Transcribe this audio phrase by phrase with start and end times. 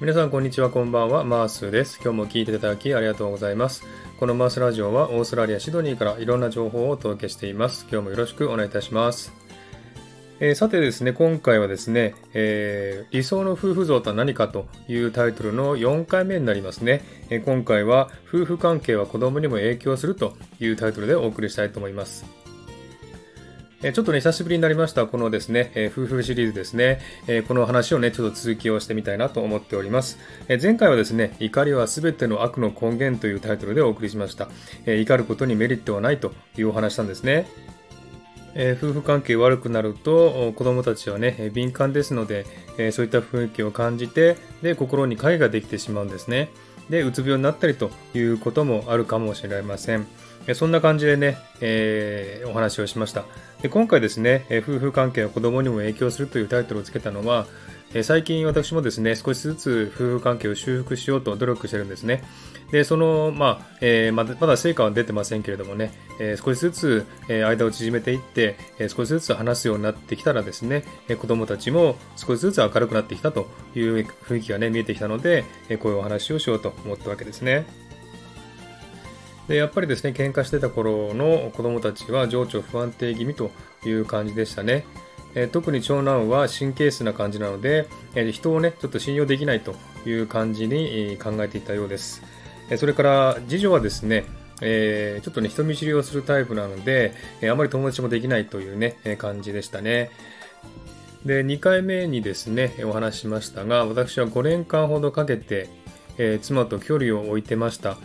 [0.00, 1.24] 皆さんこんにちはこんばんは。
[1.24, 1.98] マースです。
[2.00, 3.82] 今日も聞いていただきありがとうございます。
[4.20, 7.84] このマースラジオはオーストラリアシドニーからいろんな情報をお届けしています。
[7.90, 9.32] 今日もよろしくお願いいたします。
[10.38, 17.02] えー、さてですね、今回はですね、えー、理想の夫婦像とは何かというタイトルの4回目になりますね。
[17.28, 22.24] えー、今回は夫婦関係は子供にも影響するというタイトルでお送りしたいと思います。
[23.80, 30.18] えちょっとね、久しぶりになりました、このですね、え夫婦シリーズですね、えこの話をね、ちょっと続きをしてみたいなと思っております。
[30.48, 34.48] え前回はですね、怒りは全ての悪の根源というタイトルでお送りしました。
[34.84, 37.46] え怒ることにメリットはないというお話なんですね。
[38.56, 42.46] え夫婦関係悪くなると子供たちはね敏感ですので、
[42.78, 46.50] えそういった雰囲気を感じてで心に影ができてしまうんですね
[46.90, 50.06] でうつ病になったりということもあるかもしれません
[50.54, 53.24] そんな感じでね、えー、お話をしました
[53.62, 57.46] で今回ですね、え夫婦関係は子供にも影響するというタイトルをつけたのは、
[57.92, 62.22] え最近私もですね、少しずつ夫婦関係を修復しようと努力してるんですね。
[62.70, 77.87] で、その、まあ、えー、まだまだ成果は出てませんけれどもね、えー、少しずつ、え、間を縮めていって、え、少しずつ話すようになってきたらですね、え、子供たちも少しずつ明るくなってきたという雰囲気がね、見えてきたので、え、こういうお話をしようと思ったわけですね。
[79.48, 83.50] でやっぱりですね喧嘩してた頃の子供たちは情緒不安定気味と
[83.84, 84.84] いう感じでしたね。
[85.34, 89.74] え特に長男は神経質な感じなので、え人をねちょっと信用できないと
[90.06, 92.22] いう感じに考えていたようです。
[92.70, 94.24] えそれから次女はですね、
[94.60, 100.10] え、ちょっとね人見知りをするタイプなので、えあまり友達もできないというね、え感じでしたね。
[101.24, 105.68] で2回目にですねお話ししましたが私は5年間ほどかけて、
[106.16, 107.96] え妻と距離を置いてました。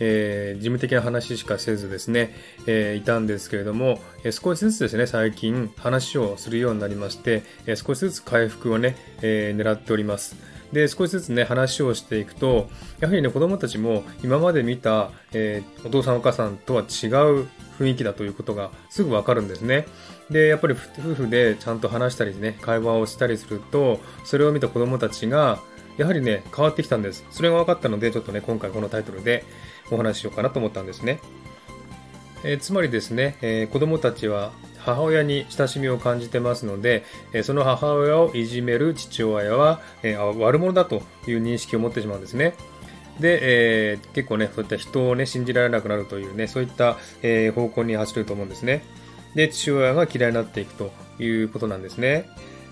[0.00, 2.34] えー、事務的な話しかせずですね、
[2.66, 10.36] えー、いたんですけれども、え、少しずつですね、最近話をするようになりまして、え少しずつ回復をね、え狙っております。
[10.72, 12.68] で、少しずつね、話をしていくと、
[13.00, 17.46] やはりね、子供たちも今まで見た、えお父さんお母さんとは違う
[17.78, 19.86] 雰囲気だということがすぐわかるんですね。
[20.30, 25.60] で、やっぱり夫婦でちゃんと話したりね、会話をしたりすると、それを見た子供たちが、
[25.98, 27.26] やはりね、変わってきたんです。
[27.30, 29.44] それが分かったので、ちょっとね、今回このタイトルで
[29.90, 31.18] お話ししようかなと思ったんですね。
[32.44, 42.54] えー、つまりですね、えー、子供たちは母親に親しみを感じてますので、えその母親をいじめる父親は、え悪者だという認識を持ってしまうんですね。
[43.20, 43.38] で、
[43.94, 48.84] え、結構ね、そういった人をね、信じられなくなるというね、そういった、え、方向に走ると思うんですね。
[49.34, 52.28] で、父親が嫌いになっていくということなんですね。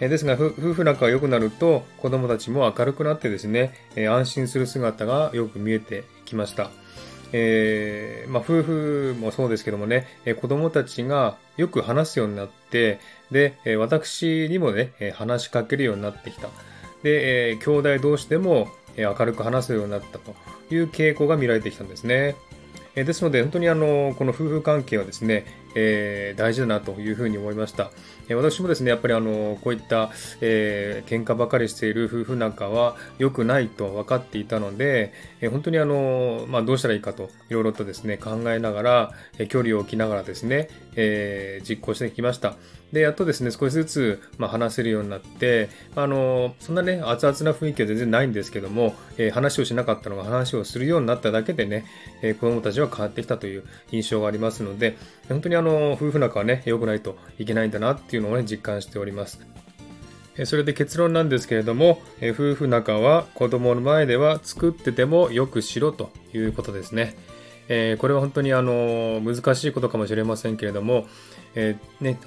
[0.00, 6.70] えですが、夫婦仲が良くなると、子供たちも明るくなってですね、え安心する姿がよく見えてきました。
[7.32, 12.98] えー、まあ、夫婦もそうですけどもね、え子供たちがよく話すようになって、
[13.30, 16.48] で、え私にもね、え話しかけるようになってきた。
[17.02, 20.34] で、えー、兄弟同士でも、え明るく話すようになったと
[20.70, 22.36] いう傾向が見られてきたんですね。
[22.96, 25.44] えですので、本当にあの、この夫婦関係はですね、
[25.74, 27.90] えー、大事だなというふうに思いました。
[28.28, 30.10] え私もですね、やっぱりあの、こういった、
[30.40, 42.54] えー、喧嘩ばかりしている夫婦仲は良くないと分かっていたので、え本当にあの、まあ、どうしたらいいかと、いろいろとですね、考えながら、え距離を置きながらですね、えー、実行してきました。
[42.92, 51.84] で、やっとですね、少しずつ、まあ、話せるようになって、あの、そんなね、熱々な雰囲気は全然ないんですけども、えー、話をしなかったのが話をするようになっただけでね、
[52.22, 54.96] えー、子供たちは変わってきたという印象がありますので、
[55.28, 59.46] 本当にあの、夫婦仲はね、良くないといけないんだなっていうのをね、実感しております。
[60.44, 67.14] それで結論なんですけれども、夫婦仲は子供の前では作っててもよくしろということですね。
[67.72, 71.06] えー、これは本当にあの難しいことかもしれませんけれども、
[71.54, 72.18] えー、ね、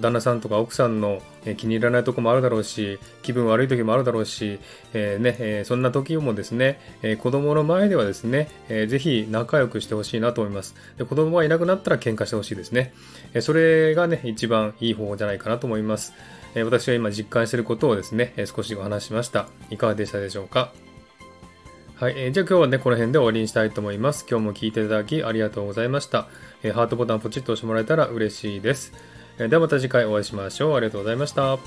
[0.00, 1.20] 旦那さんとか奥さんの
[1.56, 4.60] 気に入らないとこもあるだろうし気分悪い時もあるだろうし、
[4.94, 10.76] えー、ねえそんな時もですね、え子供の前ではですね、えー、ぜひ仲良くしてほしいなと思います。
[10.96, 12.94] で子供がいなくなったら喧嘩してほしいですね、
[13.34, 16.12] えそれがね一番いい方法じゃないかなと思います、
[16.54, 19.48] え私は今実感していることをですね、え少しお話しました。
[19.70, 20.72] いかがでしたでしょうか？
[22.02, 24.26] はい、えー、じゃあ今日はね、この辺で終わりにしたいと思います。
[24.28, 26.26] 今日も聞いていただきありがとうございました。
[26.64, 28.92] えー、ハートボタンポチッと押してもらえたら嬉しいです。
[29.38, 30.74] えー、ではまた次回お会いしましょう。
[30.74, 31.60] ありがとうございました。